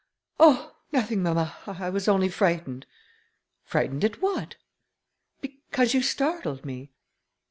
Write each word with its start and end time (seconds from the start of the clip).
"Oh! 0.39 0.75
nothing, 0.91 1.21
mamma, 1.21 1.57
I 1.67 1.91
was 1.91 2.07
only 2.07 2.27
frightened." 2.27 2.87
"Frightened 3.63 4.03
at 4.03 4.19
what?" 4.19 4.55
"Because 5.41 5.93
you 5.93 6.01
startled 6.01 6.65
me." 6.65 6.91